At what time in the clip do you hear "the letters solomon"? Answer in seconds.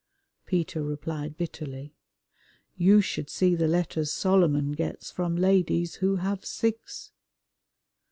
3.53-4.71